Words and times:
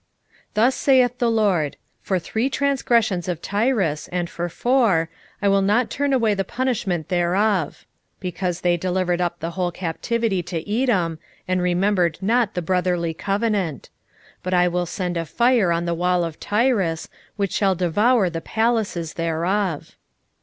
1:9 0.55 0.55
Thus 0.55 0.75
saith 0.75 1.19
the 1.19 1.29
LORD; 1.29 1.77
For 2.01 2.17
three 2.17 2.49
transgressions 2.49 3.27
of 3.27 3.39
Tyrus, 3.39 4.07
and 4.07 4.31
for 4.31 4.49
four, 4.49 5.11
I 5.43 5.47
will 5.47 5.61
not 5.61 5.91
turn 5.91 6.11
away 6.11 6.33
the 6.33 6.43
punishment 6.43 7.09
thereof; 7.09 7.85
because 8.19 8.61
they 8.61 8.77
delivered 8.77 9.21
up 9.21 9.39
the 9.41 9.51
whole 9.51 9.71
captivity 9.71 10.41
to 10.41 10.67
Edom, 10.67 11.19
and 11.47 11.61
remembered 11.61 12.17
not 12.19 12.55
the 12.55 12.63
brotherly 12.63 13.13
covenant: 13.13 13.91
1:10 14.39 14.39
But 14.41 14.53
I 14.55 14.67
will 14.67 14.87
send 14.87 15.17
a 15.17 15.25
fire 15.25 15.71
on 15.71 15.85
the 15.85 15.93
wall 15.93 16.23
of 16.23 16.39
Tyrus, 16.39 17.07
which 17.35 17.51
shall 17.51 17.75
devour 17.75 18.27
the 18.27 18.41
palaces 18.41 19.13
thereof. 19.13 19.95